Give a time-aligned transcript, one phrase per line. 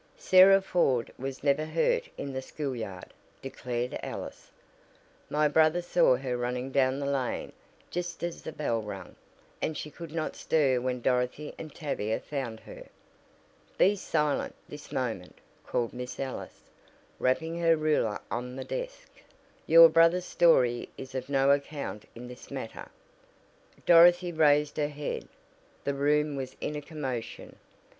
[0.17, 4.49] "Sarah Ford was never hurt in the school yard," declared Alice.
[5.29, 7.53] "My brother saw her running down the lane
[7.91, 9.15] just as the bell rang,
[9.61, 12.87] and she could not stir when Dorothy and Tavia found her."
[13.77, 15.37] "Be silent this moment!"
[15.67, 16.61] called Miss Ellis,
[17.19, 19.07] rapping her ruler on the desk.
[19.67, 22.89] "Your brother's story is of no account in this matter."
[23.85, 25.27] Dorothy raised her head.
[25.83, 27.57] The room was in a commotion.